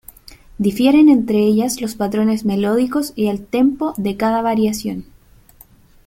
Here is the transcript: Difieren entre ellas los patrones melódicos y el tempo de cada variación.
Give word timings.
Difieren 0.57 1.09
entre 1.09 1.37
ellas 1.43 1.79
los 1.79 1.93
patrones 1.93 2.43
melódicos 2.43 3.13
y 3.15 3.27
el 3.27 3.45
tempo 3.45 3.93
de 3.97 4.17
cada 4.17 4.41
variación. 4.41 5.05